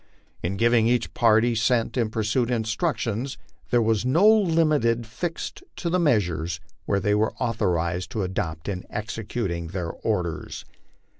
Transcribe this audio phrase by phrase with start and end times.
[0.41, 3.37] In giving each party sent in pursuit instructions,
[3.69, 8.83] there was no limit fixed to the measures which they were authorized to adopt in
[8.89, 10.65] executing their orders.